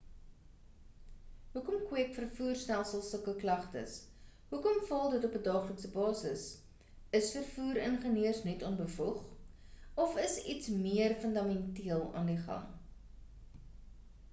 [1.55, 3.97] hoekom kweek vervoerstelsels sulke klagtes
[4.55, 6.47] hoekom faal dit op 'n daaglikse basis
[7.21, 9.21] is vervoer ingeneurs net onbevoeg
[10.09, 12.67] of is iets meer fundamenteel aan die gang